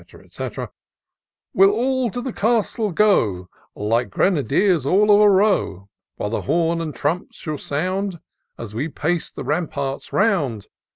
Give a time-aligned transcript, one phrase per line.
[0.15, 0.49] &c.
[1.53, 5.89] We'll all to the castle go, Like grenadiers all of a row.
[6.15, 8.19] While the horn and trump shall sound
[8.57, 10.69] As we pace the ramparts round.